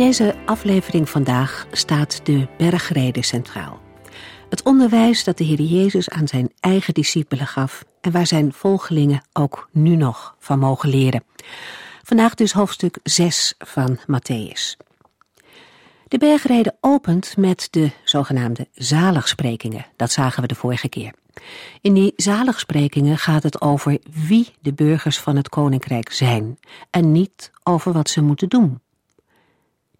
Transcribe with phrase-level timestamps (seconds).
[0.00, 3.80] Deze aflevering vandaag staat de bergrede centraal.
[4.48, 9.22] Het onderwijs dat de Heer Jezus aan zijn eigen discipelen gaf en waar zijn volgelingen
[9.32, 11.24] ook nu nog van mogen leren.
[12.02, 14.76] Vandaag dus hoofdstuk 6 van Matthäus.
[16.08, 19.86] De bergrede opent met de zogenaamde zaligsprekingen.
[19.96, 21.12] Dat zagen we de vorige keer.
[21.80, 26.58] In die zaligsprekingen gaat het over wie de burgers van het koninkrijk zijn
[26.90, 28.80] en niet over wat ze moeten doen.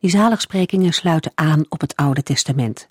[0.01, 2.87] Die zaligsprekingen sluiten aan op het Oude Testament.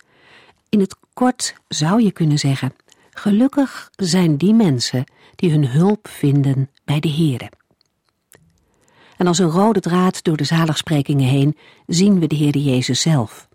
[0.70, 2.74] In het kort zou je kunnen zeggen:
[3.14, 5.04] gelukkig zijn die mensen
[5.36, 7.52] die hun hulp vinden bij de Here.
[9.18, 13.48] En als een rode draad door de zaligsprekingen heen zien we de Heer Jezus zelf.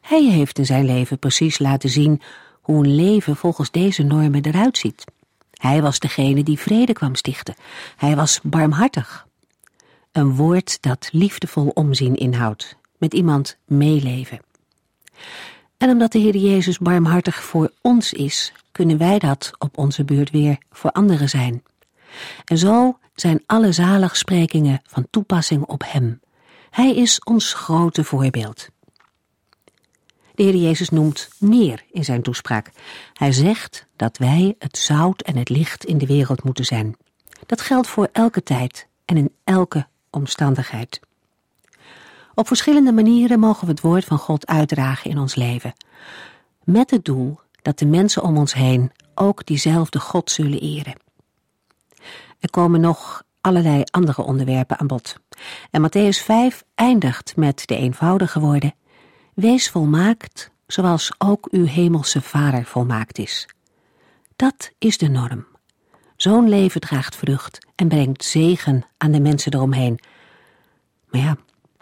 [0.00, 2.20] Hij heeft in zijn leven precies laten zien
[2.60, 5.04] hoe een leven volgens deze normen eruit ziet.
[5.50, 7.54] Hij was degene die vrede kwam stichten.
[7.96, 9.26] Hij was barmhartig.
[10.12, 14.40] Een woord dat liefdevol omzien inhoudt met iemand meeleven.
[15.76, 20.30] En omdat de Heer Jezus barmhartig voor ons is, kunnen wij dat op onze beurt
[20.30, 21.62] weer voor anderen zijn.
[22.44, 26.20] En zo zijn alle zaligsprekingen van toepassing op Hem.
[26.70, 28.68] Hij is ons grote voorbeeld.
[30.34, 32.70] De Heer Jezus noemt meer in zijn toespraak.
[33.12, 36.96] Hij zegt dat wij het zout en het licht in de wereld moeten zijn.
[37.46, 41.00] Dat geldt voor elke tijd en in elke omstandigheid.
[42.34, 45.72] Op verschillende manieren mogen we het woord van God uitdragen in ons leven.
[46.64, 50.96] Met het doel dat de mensen om ons heen ook diezelfde God zullen eren.
[52.40, 55.16] Er komen nog allerlei andere onderwerpen aan bod.
[55.70, 58.74] En Matthäus 5 eindigt met de eenvoudige woorden:
[59.34, 63.48] Wees volmaakt, zoals ook uw hemelse Vader volmaakt is.
[64.36, 65.46] Dat is de norm.
[66.16, 70.00] Zo'n leven draagt vrucht en brengt zegen aan de mensen eromheen.
[71.10, 71.36] Maar ja,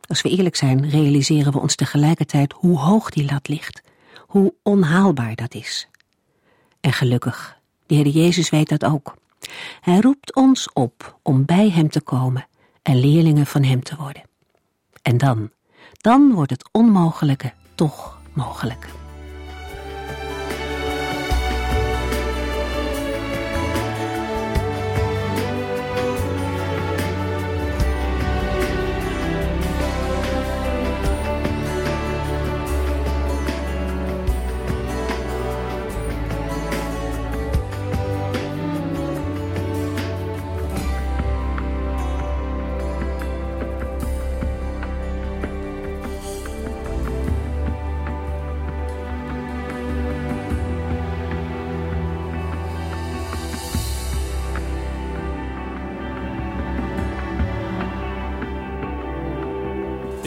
[0.08, 3.82] als we eerlijk zijn, realiseren we ons tegelijkertijd hoe hoog die lat ligt,
[4.26, 5.88] hoe onhaalbaar dat is.
[6.80, 9.14] En gelukkig, de Heer Jezus weet dat ook.
[9.80, 12.46] Hij roept ons op om bij Hem te komen
[12.82, 14.22] en leerlingen van Hem te worden.
[15.02, 15.50] En dan,
[15.92, 18.86] dan wordt het onmogelijke toch mogelijk.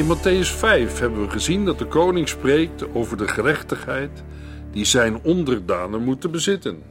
[0.05, 4.23] In Matthäus 5 hebben we gezien dat de koning spreekt over de gerechtigheid
[4.71, 6.83] die zijn onderdanen moeten bezitten.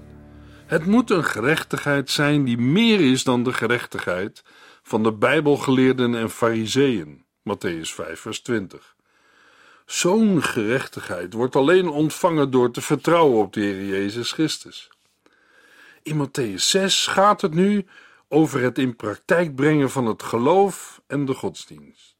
[0.67, 4.43] Het moet een gerechtigheid zijn die meer is dan de gerechtigheid
[4.83, 7.25] van de Bijbelgeleerden en Fariseeën.
[7.49, 8.97] Matthäus 5, vers 20.
[9.87, 14.89] Zo'n gerechtigheid wordt alleen ontvangen door te vertrouwen op de Heer Jezus Christus.
[16.03, 17.87] In Matthäus 6 gaat het nu
[18.29, 22.14] over het in praktijk brengen van het geloof en de godsdienst.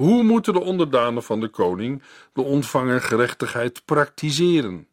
[0.00, 2.02] Hoe moeten de onderdanen van de koning
[2.32, 4.88] de ontvangen gerechtigheid praktiseren?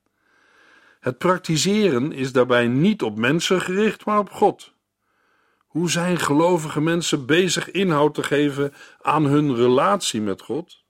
[0.99, 4.73] Het praktiseren is daarbij niet op mensen gericht, maar op God.
[5.67, 10.83] Hoe zijn gelovige mensen bezig inhoud te geven aan hun relatie met God?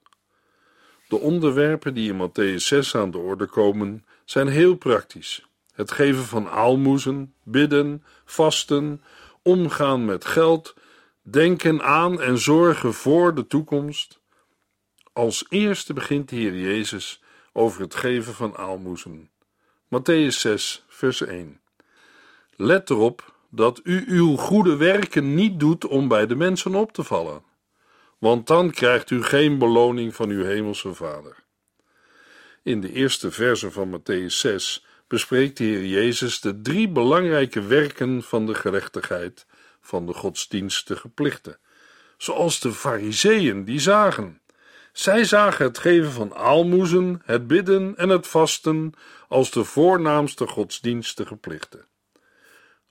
[1.08, 5.46] De onderwerpen die in Matthäus 6 aan de orde komen, zijn heel praktisch.
[5.72, 9.02] Het geven van aalmoezen, bidden, vasten,
[9.42, 10.74] omgaan met geld,
[11.30, 14.17] denken aan en zorgen voor de toekomst.
[15.18, 17.22] Als eerste begint de Heer Jezus
[17.52, 19.30] over het geven van aalmoezen.
[19.84, 21.60] Matthäus 6, vers 1.
[22.56, 27.02] Let erop dat u uw goede werken niet doet om bij de mensen op te
[27.02, 27.42] vallen,
[28.18, 31.36] want dan krijgt u geen beloning van uw hemelse Vader.
[32.62, 38.22] In de eerste verse van Matthäus 6 bespreekt de Heer Jezus de drie belangrijke werken
[38.22, 39.46] van de gerechtigheid
[39.80, 41.58] van de godsdienstige plichten,
[42.16, 44.40] zoals de fariseeën die zagen.
[44.98, 48.92] Zij zagen het geven van aalmoezen, het bidden en het vasten
[49.28, 51.86] als de voornaamste godsdienstige plichten.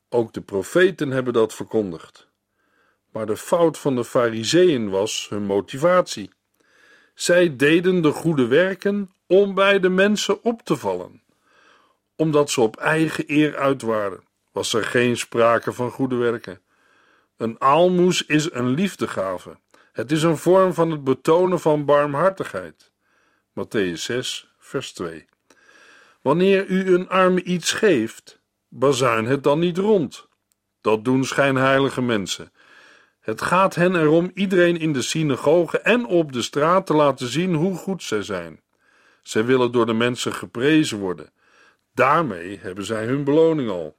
[0.10, 2.28] Ook de profeten hebben dat verkondigd.
[3.12, 6.32] Maar de fout van de Fariseeën was hun motivatie.
[7.14, 11.24] Zij deden de goede werken om bij de mensen op te vallen.
[12.16, 16.62] Omdat ze op eigen eer uit waren, was er geen sprake van goede werken.
[17.38, 19.58] Een aalmoes is een liefdegave.
[19.98, 22.92] Het is een vorm van het betonen van barmhartigheid.
[23.60, 25.26] Matthäus 6, vers 2.
[26.22, 30.28] Wanneer u een arme iets geeft, bazuin het dan niet rond.
[30.82, 32.52] Dat doen schijnheilige mensen.
[33.20, 37.54] Het gaat hen erom iedereen in de synagoge en op de straat te laten zien
[37.54, 38.62] hoe goed zij zijn.
[39.22, 41.32] Zij willen door de mensen geprezen worden.
[41.94, 43.98] Daarmee hebben zij hun beloning al.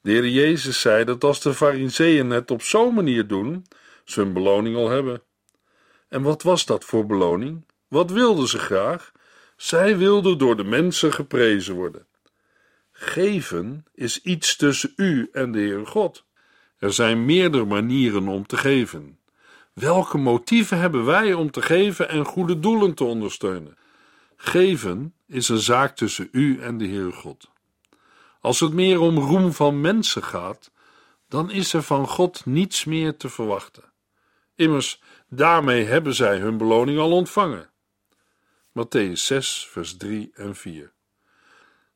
[0.00, 3.66] De Heer Jezus zei dat als de Fariseeën het op zo'n manier doen,
[4.14, 5.22] hun beloning al hebben.
[6.08, 7.64] En wat was dat voor beloning?
[7.88, 9.12] Wat wilden ze graag?
[9.56, 12.06] Zij wilden door de mensen geprezen worden.
[12.92, 16.24] Geven is iets tussen u en de Heer God.
[16.78, 19.18] Er zijn meerdere manieren om te geven.
[19.72, 23.76] Welke motieven hebben wij om te geven en goede doelen te ondersteunen?
[24.36, 27.50] Geven is een zaak tussen u en de Heer God.
[28.40, 30.70] Als het meer om roem van mensen gaat,
[31.28, 33.84] dan is er van God niets meer te verwachten.
[34.56, 37.70] Immers, daarmee hebben zij hun beloning al ontvangen.
[38.72, 40.92] Matthäus 6, vers 3 en 4.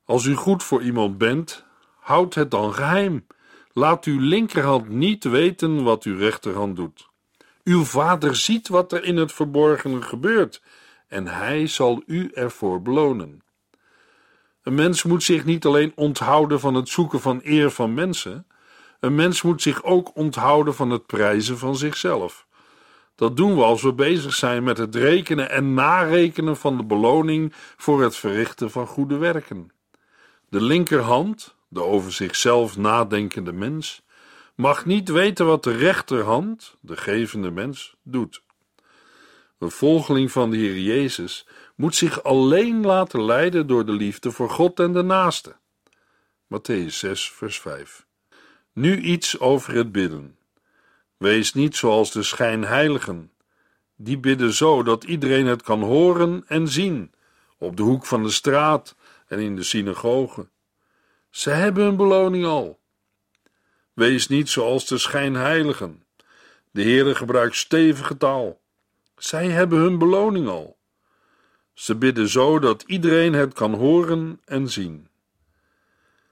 [0.05, 1.65] Als u goed voor iemand bent,
[1.99, 3.27] houd het dan geheim.
[3.73, 7.09] Laat uw linkerhand niet weten wat uw rechterhand doet.
[7.63, 10.61] Uw vader ziet wat er in het verborgene gebeurt,
[11.07, 13.41] en hij zal u ervoor belonen.
[14.63, 18.47] Een mens moet zich niet alleen onthouden van het zoeken van eer van mensen,
[18.99, 22.47] een mens moet zich ook onthouden van het prijzen van zichzelf.
[23.21, 27.53] Dat doen we als we bezig zijn met het rekenen en narekenen van de beloning
[27.77, 29.71] voor het verrichten van goede werken.
[30.49, 34.01] De linkerhand, de over zichzelf nadenkende mens,
[34.55, 38.43] mag niet weten wat de rechterhand, de gevende mens, doet.
[39.59, 44.49] Een volgeling van de Heer Jezus moet zich alleen laten leiden door de liefde voor
[44.49, 45.55] God en de naaste.
[46.45, 48.05] Matthäus 6, vers 5.
[48.73, 50.39] Nu iets over het bidden.
[51.21, 53.31] Wees niet zoals de schijnheiligen.
[53.95, 57.13] Die bidden zo dat iedereen het kan horen en zien,
[57.57, 58.95] op de hoek van de straat
[59.27, 60.47] en in de synagoge.
[61.29, 62.79] Ze hebben hun beloning al.
[63.93, 66.03] Wees niet zoals de schijnheiligen.
[66.71, 68.61] De Heere gebruikt stevige taal.
[69.17, 70.77] Zij hebben hun beloning al.
[71.73, 75.07] Ze bidden zo dat iedereen het kan horen en zien.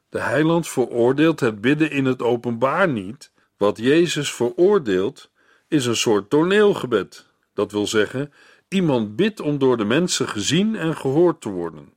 [0.10, 3.32] De heiland veroordeelt het bidden in het openbaar niet.
[3.60, 5.32] Wat Jezus veroordeelt
[5.68, 7.26] is een soort toneelgebed.
[7.54, 8.34] Dat wil zeggen,
[8.68, 11.94] iemand bidt om door de mensen gezien en gehoord te worden.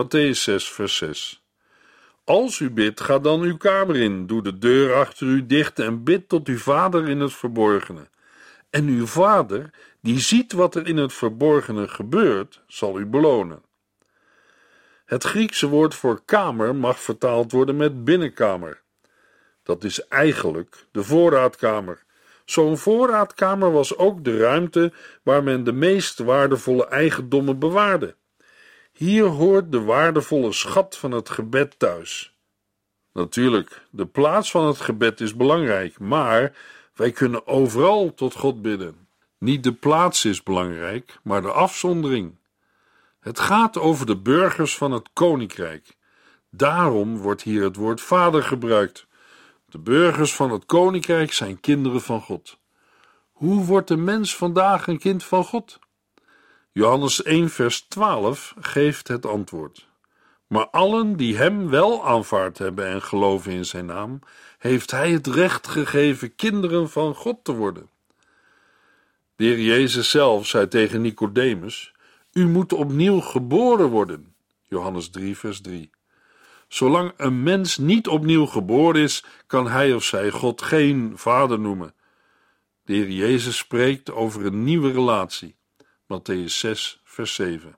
[0.00, 1.44] Matthäus 6, vers 6.
[2.24, 6.04] Als u bidt, ga dan uw kamer in, doe de deur achter u dicht en
[6.04, 8.08] bid tot uw vader in het verborgene.
[8.70, 9.70] En uw vader,
[10.00, 13.62] die ziet wat er in het verborgene gebeurt, zal u belonen.
[15.04, 18.81] Het Griekse woord voor kamer mag vertaald worden met binnenkamer.
[19.62, 22.04] Dat is eigenlijk de voorraadkamer.
[22.44, 24.92] Zo'n voorraadkamer was ook de ruimte
[25.22, 28.16] waar men de meest waardevolle eigendommen bewaarde.
[28.92, 32.36] Hier hoort de waardevolle schat van het gebed thuis.
[33.12, 36.56] Natuurlijk, de plaats van het gebed is belangrijk, maar
[36.94, 39.08] wij kunnen overal tot God bidden.
[39.38, 42.38] Niet de plaats is belangrijk, maar de afzondering.
[43.20, 45.96] Het gaat over de burgers van het koninkrijk.
[46.50, 49.06] Daarom wordt hier het woord vader gebruikt.
[49.72, 52.58] De burgers van het koninkrijk zijn kinderen van God.
[53.32, 55.78] Hoe wordt de mens vandaag een kind van God?
[56.72, 59.88] Johannes 1, vers 12 geeft het antwoord.
[60.46, 64.18] Maar allen die hem wel aanvaard hebben en geloven in zijn naam,
[64.58, 67.88] heeft hij het recht gegeven kinderen van God te worden.
[69.36, 71.92] De Jezus zelf zei tegen Nicodemus:
[72.32, 74.34] U moet opnieuw geboren worden.
[74.68, 75.90] Johannes 3, vers 3.
[76.72, 81.94] Zolang een mens niet opnieuw geboren is, kan hij of zij God geen vader noemen.
[82.84, 85.54] De heer Jezus spreekt over een nieuwe relatie.
[86.02, 87.76] Matthäus 6, vers 7.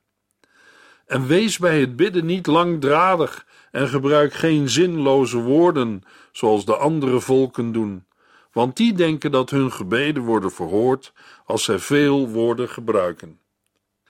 [1.06, 7.20] En wees bij het bidden niet langdradig en gebruik geen zinloze woorden, zoals de andere
[7.20, 8.04] volken doen,
[8.52, 11.12] want die denken dat hun gebeden worden verhoord
[11.44, 13.38] als zij veel woorden gebruiken.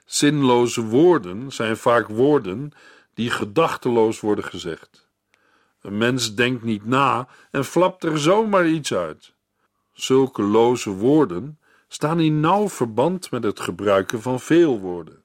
[0.05, 2.73] Zinloze woorden zijn vaak woorden
[3.15, 5.09] die gedachteloos worden gezegd.
[5.81, 9.35] Een mens denkt niet na en flapt er zomaar iets uit.
[9.93, 15.23] Zulke loze woorden staan in nauw verband met het gebruiken van veel woorden.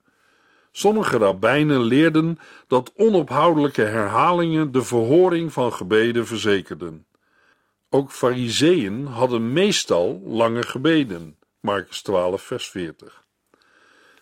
[0.71, 7.05] Sommige rabbijnen leerden dat onophoudelijke herhalingen de verhoring van gebeden verzekerden.
[7.89, 11.37] Ook fariseeën hadden meestal lange gebeden.
[11.59, 13.23] Marcus 12, vers 40.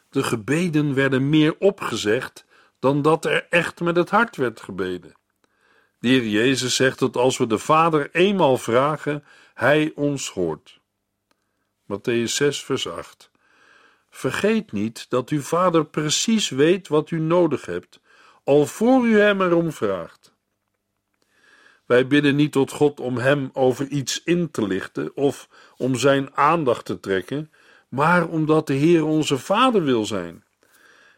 [0.09, 2.45] De gebeden werden meer opgezegd
[2.79, 5.15] dan dat er echt met het hart werd gebeden.
[5.99, 10.79] De Heer Jezus zegt dat als we de Vader eenmaal vragen, Hij ons hoort.
[11.83, 13.31] Matthäus 6, vers 8.
[14.09, 17.99] Vergeet niet dat uw Vader precies weet wat u nodig hebt,
[18.43, 20.35] al voor u Hem erom vraagt.
[21.85, 26.35] Wij bidden niet tot God om Hem over iets in te lichten of om Zijn
[26.35, 27.51] aandacht te trekken,
[27.89, 30.43] maar omdat de Heer onze Vader wil zijn.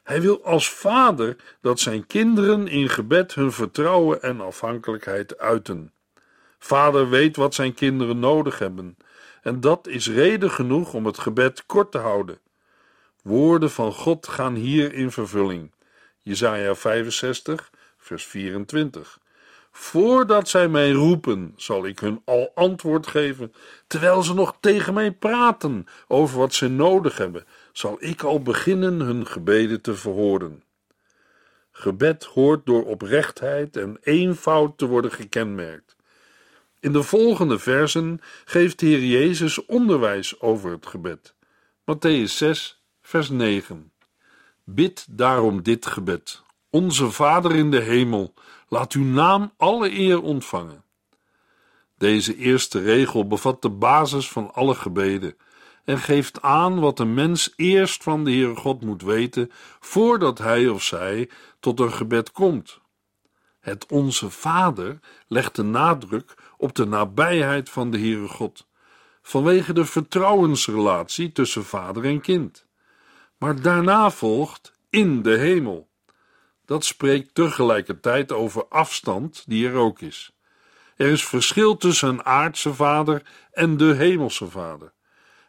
[0.09, 5.93] Hij wil als Vader dat Zijn kinderen in gebed hun vertrouwen en afhankelijkheid uiten.
[6.59, 8.97] Vader weet wat Zijn kinderen nodig hebben,
[9.41, 12.39] en dat is reden genoeg om het gebed kort te houden.
[13.21, 15.71] Woorden van God gaan hier in vervulling.
[16.21, 19.19] Jesaja 65, vers 24.
[19.71, 23.53] Voordat zij mij roepen, zal ik hun al antwoord geven.
[23.87, 27.45] Terwijl ze nog tegen mij praten over wat ze nodig hebben,
[27.79, 30.63] zal ik al beginnen hun gebeden te verhoren.
[31.71, 35.95] Gebed hoort door oprechtheid en eenvoud te worden gekenmerkt.
[36.79, 41.35] In de volgende versen geeft de Heer Jezus onderwijs over het gebed.
[41.81, 43.91] Matthäus 6, vers 9.
[44.63, 48.33] Bid daarom dit gebed: Onze Vader in de hemel
[48.67, 50.83] Laat uw naam alle eer ontvangen.
[51.97, 55.35] Deze eerste regel bevat de basis van alle gebeden
[55.89, 60.67] en geeft aan wat een mens eerst van de Heere God moet weten voordat hij
[60.67, 61.29] of zij
[61.59, 62.79] tot een gebed komt.
[63.59, 68.67] Het Onze Vader legt de nadruk op de nabijheid van de Heere God,
[69.21, 72.65] vanwege de vertrouwensrelatie tussen vader en kind.
[73.37, 75.89] Maar daarna volgt in de hemel
[76.65, 80.31] dat spreekt tegelijkertijd over afstand die er ook is.
[80.95, 84.93] Er is verschil tussen een aardse vader en de hemelse vader.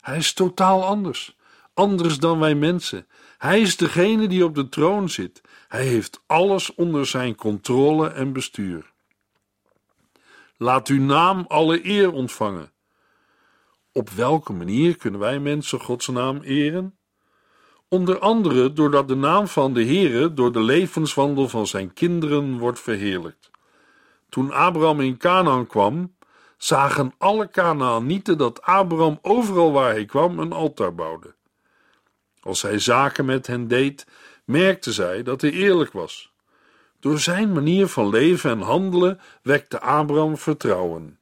[0.00, 1.37] Hij is totaal anders,
[1.75, 3.07] anders dan wij mensen.
[3.38, 5.40] Hij is degene die op de troon zit.
[5.69, 8.92] Hij heeft alles onder zijn controle en bestuur.
[10.57, 12.73] Laat uw naam alle eer ontvangen.
[13.92, 16.99] Op welke manier kunnen wij mensen Gods naam eren?
[17.88, 22.80] Onder andere doordat de naam van de Heere door de levenswandel van zijn kinderen wordt
[22.80, 23.50] verheerlijkt.
[24.28, 26.14] Toen Abraham in Canaan kwam,
[26.62, 31.35] zagen alle Canaanieten dat Abraham overal waar hij kwam een altaar bouwde.
[32.40, 34.07] Als hij zaken met hen deed,
[34.45, 36.33] merkten zij dat hij eerlijk was.
[36.99, 41.19] Door zijn manier van leven en handelen wekte Abraham vertrouwen.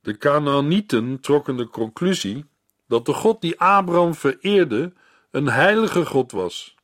[0.00, 2.44] De Canaanieten trokken de conclusie
[2.88, 4.92] dat de God die Abraham vereerde
[5.30, 6.74] een heilige God was.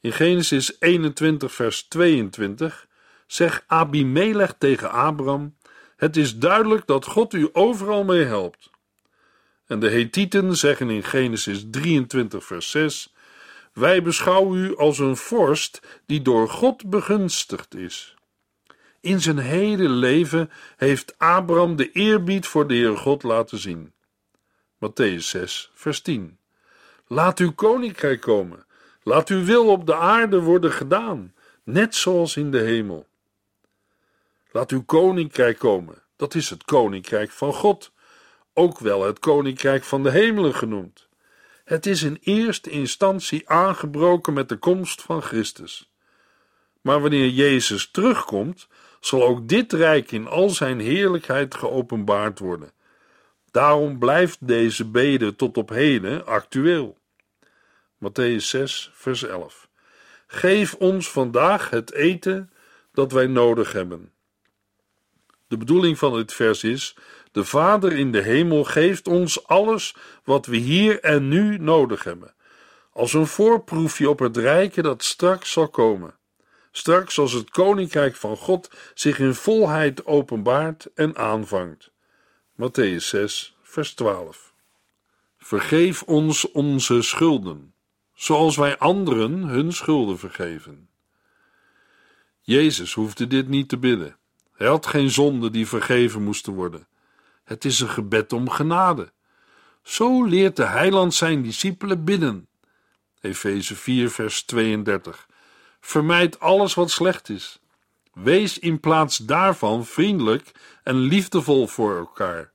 [0.00, 2.86] In Genesis 21, vers 22
[3.26, 5.56] zegt Abimelech tegen Abraham:
[5.96, 8.70] Het is duidelijk dat God u overal mee helpt.
[9.66, 13.14] En de Hethieten zeggen in Genesis 23, vers 6:
[13.72, 18.14] Wij beschouwen u als een vorst die door God begunstigd is.
[19.00, 23.92] In zijn hele leven heeft Abraham de eerbied voor de Heer God laten zien.
[24.78, 26.38] Matthäus 6, vers 10.
[27.06, 28.66] Laat uw koninkrijk komen.
[29.02, 33.06] Laat uw wil op de aarde worden gedaan, net zoals in de hemel.
[34.54, 36.02] Laat uw koninkrijk komen.
[36.16, 37.92] Dat is het koninkrijk van God,
[38.52, 41.08] ook wel het koninkrijk van de hemelen genoemd.
[41.64, 45.92] Het is in eerste instantie aangebroken met de komst van Christus.
[46.80, 48.68] Maar wanneer Jezus terugkomt,
[49.00, 52.72] zal ook dit rijk in al zijn heerlijkheid geopenbaard worden.
[53.50, 56.98] Daarom blijft deze bede tot op heden actueel.
[58.04, 59.68] Matthäus 6, vers 11.
[60.26, 62.52] Geef ons vandaag het eten
[62.92, 64.13] dat wij nodig hebben.
[65.54, 66.96] De bedoeling van dit vers is:
[67.32, 69.94] de Vader in de hemel geeft ons alles
[70.24, 72.34] wat we hier en nu nodig hebben,
[72.92, 76.14] als een voorproefje op het rijke dat straks zal komen.
[76.70, 81.90] Straks als het koninkrijk van God zich in volheid openbaart en aanvangt.
[82.62, 84.52] Matthäus 6, vers 12.
[85.38, 87.74] Vergeef ons onze schulden
[88.14, 90.88] zoals wij anderen hun schulden vergeven.
[92.40, 94.16] Jezus hoefde dit niet te bidden.
[94.54, 96.86] Hij had geen zonden die vergeven moesten worden.
[97.44, 99.12] Het is een gebed om genade.
[99.82, 102.48] Zo leert de heiland zijn discipelen bidden.
[103.20, 105.28] Efeze 4, vers 32.
[105.80, 107.60] Vermijd alles wat slecht is.
[108.12, 112.52] Wees in plaats daarvan vriendelijk en liefdevol voor elkaar.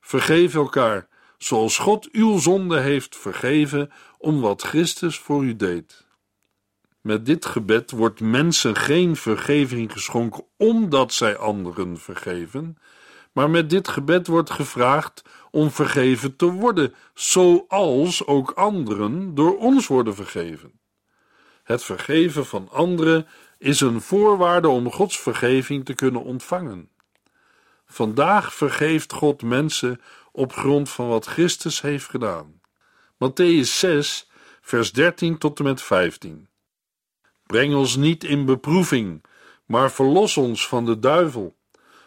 [0.00, 1.08] Vergeef elkaar,
[1.38, 6.03] zoals God uw zonde heeft vergeven om wat Christus voor u deed.
[7.04, 12.78] Met dit gebed wordt mensen geen vergeving geschonken omdat zij anderen vergeven,
[13.32, 19.86] maar met dit gebed wordt gevraagd om vergeven te worden, zoals ook anderen door ons
[19.86, 20.80] worden vergeven.
[21.62, 23.26] Het vergeven van anderen
[23.58, 26.88] is een voorwaarde om Gods vergeving te kunnen ontvangen.
[27.86, 30.00] Vandaag vergeeft God mensen
[30.32, 32.60] op grond van wat Christus heeft gedaan.
[33.14, 34.30] Matthäus 6,
[34.60, 36.48] vers 13 tot en met 15.
[37.46, 39.24] Breng ons niet in beproeving,
[39.66, 41.56] maar verlos ons van de duivel.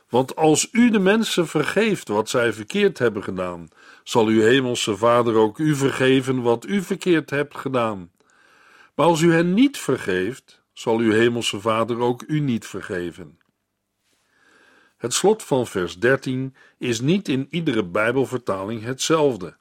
[0.10, 3.68] Want als u de mensen vergeeft wat zij verkeerd hebben gedaan,
[4.04, 8.12] zal uw hemelse Vader ook u vergeven wat u verkeerd hebt gedaan.
[8.96, 13.40] Maar als u hen niet vergeeft, zal uw hemelse Vader ook u niet vergeven.
[14.98, 19.58] Het slot van vers 13 is niet in iedere Bijbelvertaling hetzelfde.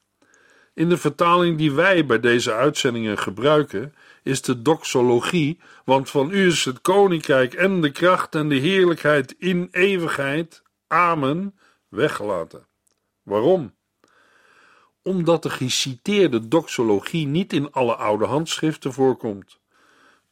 [0.77, 6.47] In de vertaling die wij bij deze uitzendingen gebruiken, is de doxologie, want van u
[6.47, 10.63] is het koninkrijk en de kracht en de heerlijkheid in eeuwigheid.
[10.87, 11.55] Amen,
[11.89, 12.67] weggelaten.
[13.23, 13.75] Waarom?
[15.03, 19.59] Omdat de geciteerde doxologie niet in alle oude handschriften voorkomt.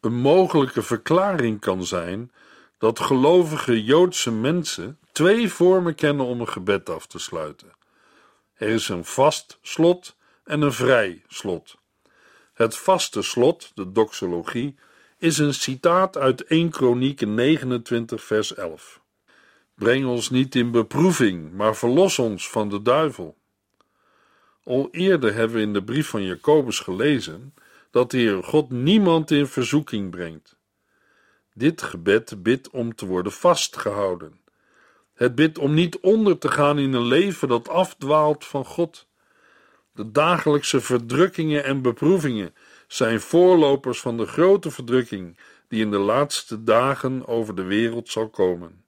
[0.00, 2.32] Een mogelijke verklaring kan zijn
[2.78, 7.72] dat gelovige Joodse mensen twee vormen kennen om een gebed af te sluiten.
[8.54, 11.76] Er is een vast slot en een vrij slot.
[12.52, 14.74] Het vaste slot, de doxologie,
[15.18, 19.00] is een citaat uit 1 Kronieken 29 vers 11.
[19.74, 23.36] Breng ons niet in beproeving, maar verlos ons van de duivel.
[24.64, 27.54] Al eerder hebben we in de brief van Jacobus gelezen
[27.90, 30.56] dat de Heer God niemand in verzoeking brengt.
[31.54, 34.40] Dit gebed bidt om te worden vastgehouden.
[35.14, 39.06] Het bidt om niet onder te gaan in een leven dat afdwaalt van God.
[39.94, 42.54] De dagelijkse verdrukkingen en beproevingen
[42.86, 48.28] zijn voorlopers van de grote verdrukking die in de laatste dagen over de wereld zal
[48.28, 48.84] komen.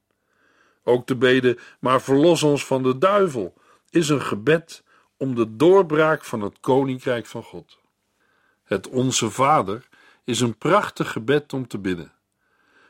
[0.83, 3.53] Ook de bede, maar verlos ons van de duivel,
[3.89, 4.83] is een gebed
[5.17, 7.77] om de doorbraak van het koninkrijk van God.
[8.63, 9.87] Het Onze Vader
[10.23, 12.11] is een prachtig gebed om te bidden.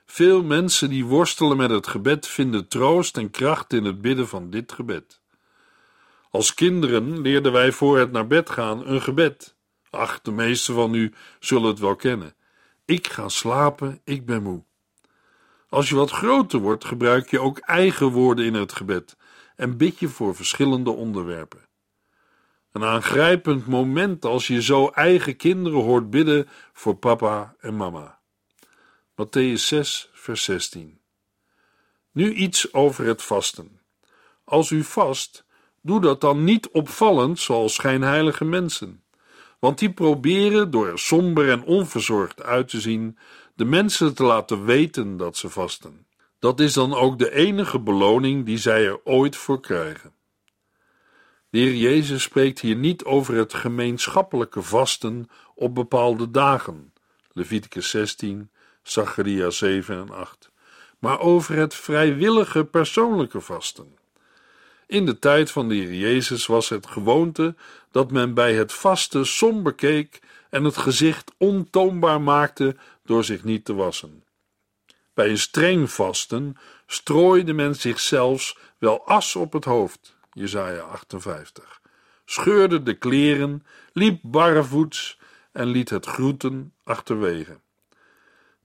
[0.05, 4.49] Veel mensen die worstelen met het gebed vinden troost en kracht in het bidden van
[4.49, 5.19] dit gebed.
[6.37, 9.55] Als kinderen leerden wij voor het naar bed gaan een gebed.
[9.89, 12.35] Ach, de meesten van u zullen het wel kennen.
[12.85, 14.63] Ik ga slapen, ik ben moe.
[15.69, 19.17] Als je wat groter wordt, gebruik je ook eigen woorden in het gebed
[19.55, 21.67] en bid je voor verschillende onderwerpen.
[22.71, 28.19] Een aangrijpend moment als je zo eigen kinderen hoort bidden voor papa en mama.
[29.11, 30.99] Matthäus 6, vers 16.
[32.11, 33.81] Nu iets over het vasten.
[34.43, 35.45] Als u vast,
[35.87, 39.03] doe dat dan niet opvallend zoals schijnheilige mensen.
[39.59, 43.17] Want die proberen door er somber en onverzorgd uit te zien,
[43.55, 46.05] de mensen te laten weten dat ze vasten.
[46.39, 50.13] Dat is dan ook de enige beloning die zij er ooit voor krijgen.
[51.49, 56.93] De Heer Jezus spreekt hier niet over het gemeenschappelijke vasten op bepaalde dagen,
[57.31, 58.49] Leviticus 16,
[58.83, 60.51] Zacharia 7 en 8,
[60.99, 63.96] maar over het vrijwillige persoonlijke vasten.
[64.87, 67.55] In de tijd van de Heer Jezus was het gewoonte
[67.91, 73.65] dat men bij het vasten somber keek en het gezicht ontoonbaar maakte door zich niet
[73.65, 74.23] te wassen.
[75.13, 81.81] Bij een streng vasten strooide men zich zelfs wel as op het hoofd, Jesaja 58,
[82.25, 85.19] scheurde de kleren, liep barrevoets
[85.51, 87.59] en liet het groeten achterwege.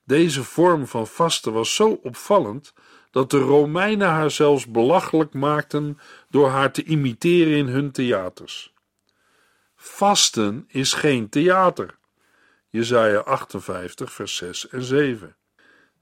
[0.05, 2.73] Deze vorm van vasten was zo opvallend
[3.13, 5.99] dat de Romeinen haar zelfs belachelijk maakten
[6.29, 8.73] door haar te imiteren in hun theaters.
[9.77, 11.99] Vasten is geen theater.
[12.69, 15.37] Jesaja 58, vers 6 en 7.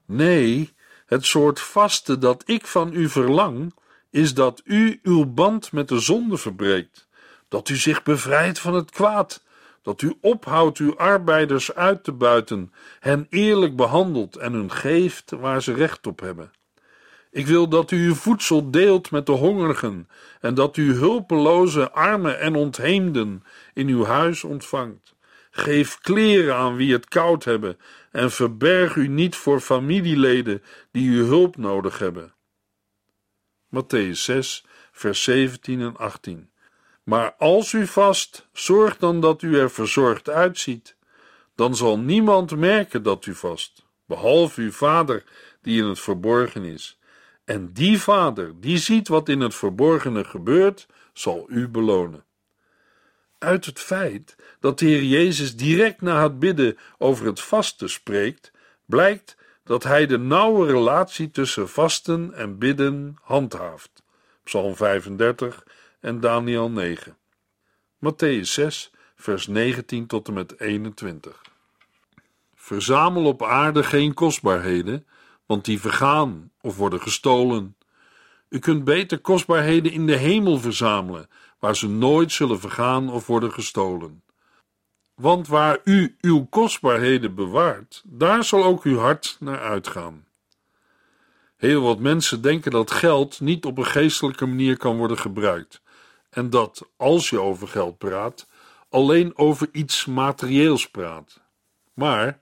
[0.05, 0.73] Nee,
[1.05, 3.73] het soort vasten dat ik van u verlang,
[4.09, 7.07] is dat u uw band met de zonde verbreekt,
[7.47, 9.43] dat u zich bevrijdt van het kwaad,
[9.81, 15.61] dat u ophoudt uw arbeiders uit te buiten, hen eerlijk behandelt en hun geeft waar
[15.61, 16.51] ze recht op hebben.
[17.31, 22.39] Ik wil dat u uw voedsel deelt met de hongerigen en dat u hulpeloze armen
[22.39, 25.15] en ontheemden in uw huis ontvangt.
[25.51, 27.77] Geef kleren aan wie het koud hebben
[28.11, 32.33] en verberg u niet voor familieleden die uw hulp nodig hebben.
[33.75, 36.49] Matthäus 6, vers 17 en 18.
[37.03, 40.95] Maar als u vast, zorg dan dat u er verzorgd uitziet.
[41.55, 45.23] Dan zal niemand merken dat u vast, behalve uw vader
[45.61, 46.99] die in het verborgen is.
[47.45, 52.23] En die vader, die ziet wat in het verborgene gebeurt, zal u belonen.
[53.37, 58.51] Uit het feit dat de Heer Jezus direct na het bidden over het vasten spreekt,
[58.85, 64.03] blijkt dat hij de nauwe relatie tussen vasten en bidden handhaaft.
[64.43, 65.63] Psalm 35
[65.99, 67.17] en Daniel 9.
[68.05, 71.41] Matthäus 6, vers 19 tot en met 21.
[72.55, 75.05] Verzamel op aarde geen kostbaarheden,
[75.51, 77.75] want die vergaan of worden gestolen.
[78.49, 83.51] U kunt beter kostbaarheden in de hemel verzamelen, waar ze nooit zullen vergaan of worden
[83.51, 84.23] gestolen.
[85.15, 90.25] Want waar u uw kostbaarheden bewaart, daar zal ook uw hart naar uitgaan.
[91.57, 95.81] Heel wat mensen denken dat geld niet op een geestelijke manier kan worden gebruikt,
[96.29, 98.47] en dat, als je over geld praat,
[98.89, 101.41] alleen over iets materieels praat.
[101.93, 102.40] Maar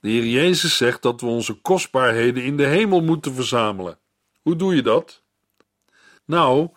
[0.00, 3.98] de Heer Jezus zegt dat we onze kostbaarheden in de hemel moeten verzamelen.
[4.42, 5.22] Hoe doe je dat?
[6.24, 6.68] Nou,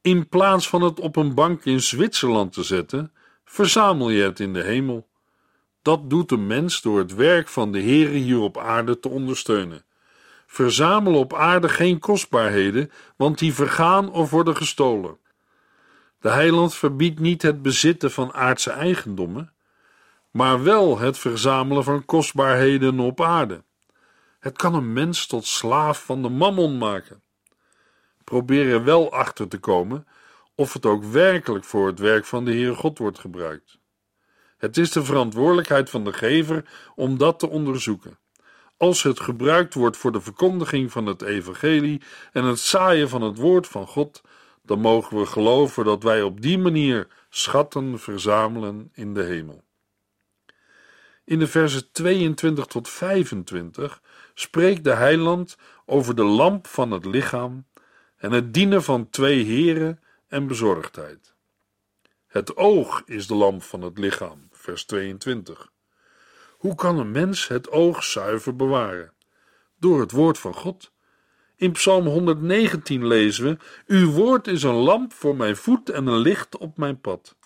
[0.00, 3.12] in plaats van het op een bank in Zwitserland te zetten,
[3.44, 5.08] verzamel je het in de hemel.
[5.82, 9.84] Dat doet een mens door het werk van de Heere hier op aarde te ondersteunen.
[10.46, 15.18] Verzamel op aarde geen kostbaarheden, want die vergaan of worden gestolen.
[16.20, 19.52] De heiland verbiedt niet het bezitten van aardse eigendommen,
[20.30, 23.64] maar wel het verzamelen van kostbaarheden op aarde.
[24.40, 27.22] Het kan een mens tot slaaf van de mammon maken.
[28.24, 30.06] Probeer er wel achter te komen
[30.54, 33.78] of het ook werkelijk voor het werk van de Heere God wordt gebruikt.
[34.56, 36.64] Het is de verantwoordelijkheid van de gever
[36.94, 38.18] om dat te onderzoeken.
[38.76, 43.36] Als het gebruikt wordt voor de verkondiging van het evangelie en het zaaien van het
[43.36, 44.22] woord van God,
[44.62, 49.67] dan mogen we geloven dat wij op die manier schatten verzamelen in de hemel.
[51.28, 54.02] In de versen 22 tot 25
[54.34, 57.66] spreekt de heiland over de lamp van het lichaam
[58.16, 61.34] en het dienen van twee heren en bezorgdheid.
[62.26, 65.72] Het oog is de lamp van het lichaam, vers 22.
[66.50, 69.12] Hoe kan een mens het oog zuiver bewaren?
[69.78, 70.92] Door het woord van God.
[71.56, 76.18] In Psalm 119 lezen we: Uw woord is een lamp voor mijn voet en een
[76.18, 77.37] licht op mijn pad.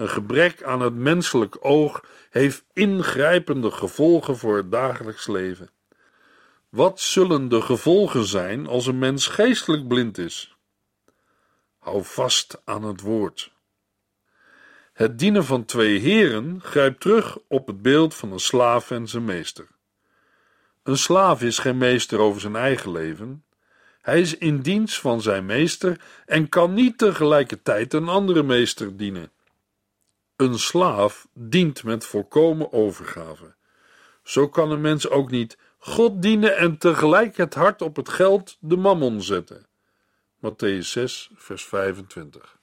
[0.00, 5.70] Een gebrek aan het menselijk oog heeft ingrijpende gevolgen voor het dagelijks leven.
[6.68, 10.56] Wat zullen de gevolgen zijn als een mens geestelijk blind is?
[11.78, 13.52] Hou vast aan het woord.
[14.92, 19.24] Het dienen van twee heren grijpt terug op het beeld van een slaaf en zijn
[19.24, 19.66] meester.
[20.82, 23.44] Een slaaf is geen meester over zijn eigen leven.
[24.00, 29.30] Hij is in dienst van zijn meester en kan niet tegelijkertijd een andere meester dienen.
[30.40, 33.54] Een slaaf dient met volkomen overgave.
[34.22, 38.56] Zo kan een mens ook niet God dienen en tegelijk het hart op het geld,
[38.60, 39.66] de mammon zetten.
[40.36, 42.58] Matthäus 6, vers 25.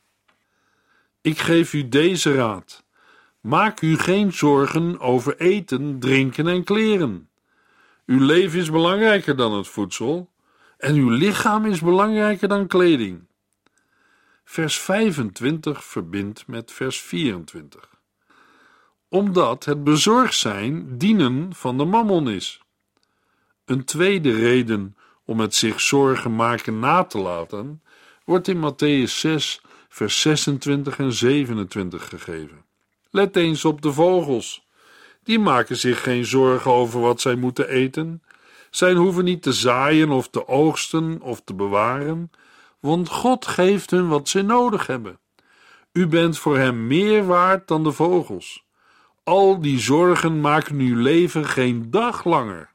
[1.21, 2.83] Ik geef u deze raad.
[3.41, 7.29] Maak u geen zorgen over eten, drinken en kleren.
[8.05, 10.29] Uw leven is belangrijker dan het voedsel
[10.77, 13.26] en uw lichaam is belangrijker dan kleding.
[14.49, 17.89] Vers 25 verbindt met vers 24.
[19.09, 22.61] Omdat het bezorgd zijn dienen van de mammon is.
[23.65, 27.81] Een tweede reden om het zich zorgen maken na te laten,
[28.25, 32.65] wordt in Matthäus 6, vers 26 en 27 gegeven.
[33.09, 34.67] Let eens op de vogels.
[35.23, 38.23] Die maken zich geen zorgen over wat zij moeten eten.
[38.69, 42.31] Zij hoeven niet te zaaien of te oogsten of te bewaren,
[42.87, 45.19] want God geeft hun wat ze nodig hebben.
[45.91, 48.65] U bent voor hem meer waard dan de vogels.
[49.23, 52.69] Al die zorgen maken uw leven geen dag langer.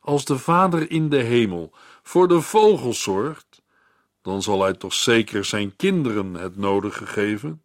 [0.00, 3.62] Als de Vader in de hemel voor de vogels zorgt,
[4.22, 7.62] dan zal hij toch zeker zijn kinderen het nodige geven.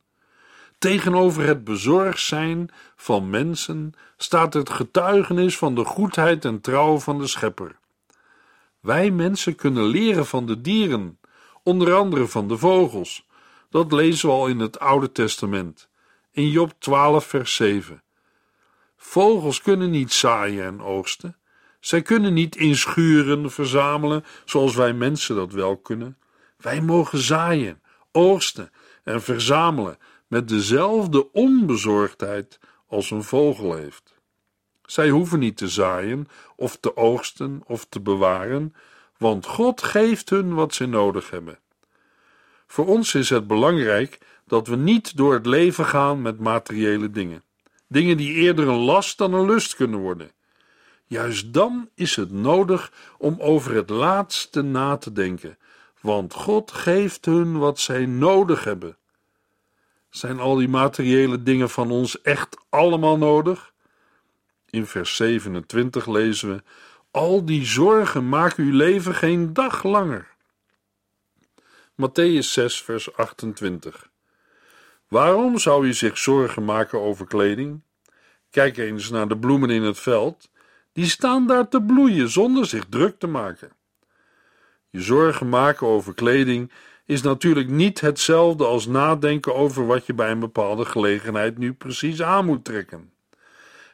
[0.77, 7.19] Tegenover het bezorgd zijn van mensen staat het getuigenis van de goedheid en trouw van
[7.19, 7.79] de Schepper.
[8.79, 11.19] Wij mensen kunnen leren van de dieren,
[11.63, 13.27] onder andere van de vogels.
[13.69, 15.89] Dat lezen we al in het Oude Testament,
[16.31, 18.03] in Job 12, vers 7.
[18.97, 21.37] Vogels kunnen niet zaaien en oogsten.
[21.79, 26.17] Zij kunnen niet in schuren verzamelen zoals wij mensen dat wel kunnen.
[26.57, 28.71] Wij mogen zaaien, oogsten
[29.03, 34.16] en verzamelen met dezelfde onbezorgdheid als een vogel heeft.
[34.87, 38.75] Zij hoeven niet te zaaien of te oogsten of te bewaren,
[39.17, 41.59] want God geeft hun wat ze nodig hebben.
[42.67, 47.43] Voor ons is het belangrijk dat we niet door het leven gaan met materiële dingen,
[47.87, 50.31] dingen die eerder een last dan een lust kunnen worden.
[51.05, 55.57] Juist dan is het nodig om over het laatste na te denken,
[56.01, 58.97] want God geeft hun wat zij nodig hebben.
[60.09, 63.73] Zijn al die materiële dingen van ons echt allemaal nodig?
[64.77, 66.63] In vers 27 lezen we:
[67.11, 70.27] Al die zorgen maken uw leven geen dag langer.
[71.95, 74.09] Matthäus 6, vers 28.
[75.07, 77.81] Waarom zou u zich zorgen maken over kleding?
[78.49, 80.49] Kijk eens naar de bloemen in het veld.
[80.93, 83.71] Die staan daar te bloeien zonder zich druk te maken.
[84.89, 86.71] Je zorgen maken over kleding
[87.05, 92.21] is natuurlijk niet hetzelfde als nadenken over wat je bij een bepaalde gelegenheid nu precies
[92.21, 93.15] aan moet trekken.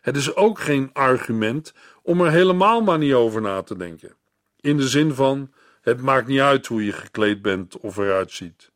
[0.04, 4.16] Het is ook geen argument om er helemaal maar niet over na te denken.
[4.60, 8.72] In de zin van: het maakt niet uit hoe je gekleed bent of eruit ziet.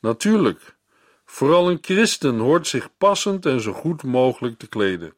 [0.00, 0.76] Natuurlijk,
[1.24, 5.14] vooral een christen hoort zich passend en zo goed mogelijk te kleden.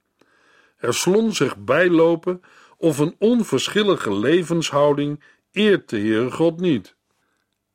[0.76, 2.42] Er slonzig bijlopen
[2.76, 6.96] of een onverschillige levenshouding eert de Heere God niet.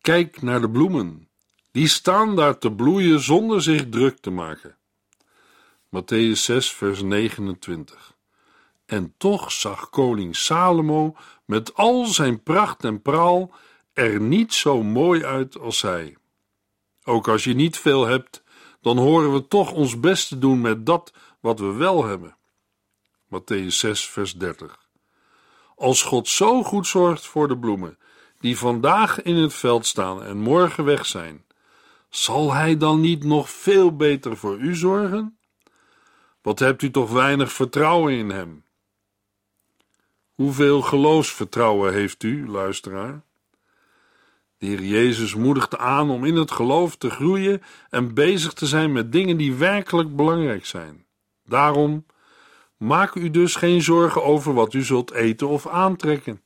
[0.01, 1.29] Kijk naar de bloemen.
[1.71, 4.77] Die staan daar te bloeien zonder zich druk te maken.
[5.89, 8.17] Matthäus 6, vers 29.
[8.85, 13.51] En toch zag koning Salomo met al zijn pracht en praal
[13.93, 16.17] er niet zo mooi uit als zij.
[17.03, 18.43] Ook als je niet veel hebt,
[18.81, 22.37] dan horen we toch ons best te doen met dat wat we wel hebben.
[23.25, 24.87] Matthäus 6, vers 30.
[25.75, 27.97] Als God zo goed zorgt voor de bloemen,
[28.39, 31.45] die vandaag in het veld staan en morgen weg zijn,
[32.09, 35.38] zal Hij dan niet nog veel beter voor u zorgen?
[36.41, 38.63] Wat hebt u toch weinig vertrouwen in Hem?
[40.35, 43.21] Hoeveel geloofsvertrouwen heeft u, luisteraar?
[44.57, 48.91] De Heer Jezus moedigt aan om in het geloof te groeien en bezig te zijn
[48.91, 51.05] met dingen die werkelijk belangrijk zijn.
[51.45, 52.05] Daarom
[52.77, 56.41] maak u dus geen zorgen over wat u zult eten of aantrekken.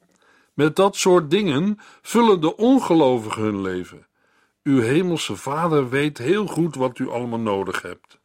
[0.53, 4.07] Met dat soort dingen vullen de ongelovigen hun leven.
[4.63, 8.21] Uw hemelse Vader weet heel goed wat u allemaal nodig hebt.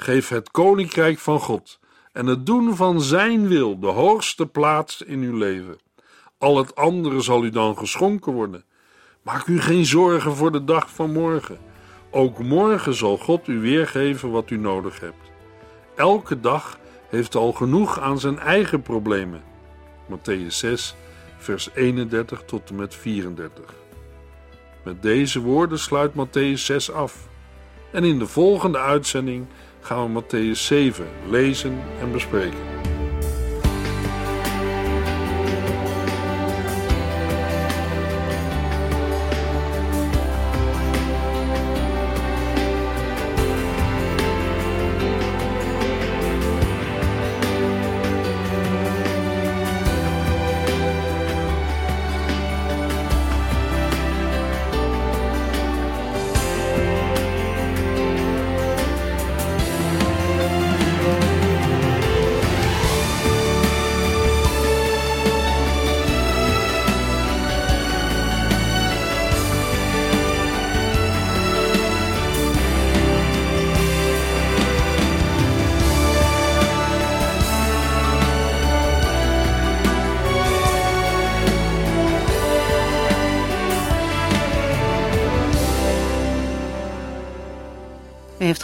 [0.00, 1.78] Geef het koninkrijk van God
[2.12, 5.78] en het doen van Zijn wil de hoogste plaats in uw leven.
[6.38, 8.64] Al het andere zal u dan geschonken worden.
[9.22, 11.58] Maak u geen zorgen voor de dag van morgen.
[12.10, 15.30] Ook morgen zal God u weergeven wat u nodig hebt.
[15.96, 19.42] Elke dag heeft al genoeg aan zijn eigen problemen.
[20.10, 20.94] Matthäus 6,
[21.38, 23.74] vers 31 tot en met 34.
[24.84, 27.28] Met deze woorden sluit Matthäus 6 af.
[27.92, 29.46] En in de volgende uitzending
[29.90, 32.58] gaan we Matthäus 7 lezen en bespreken.